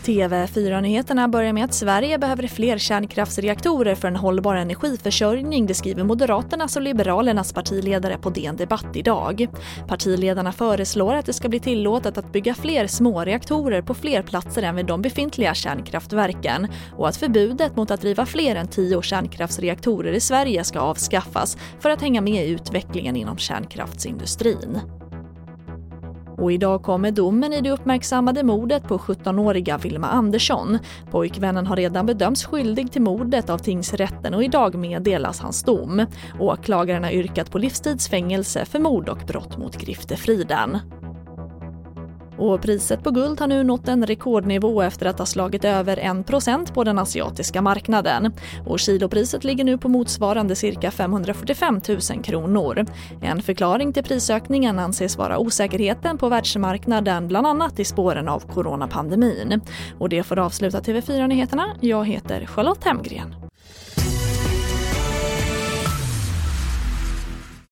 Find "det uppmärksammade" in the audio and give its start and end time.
27.60-28.42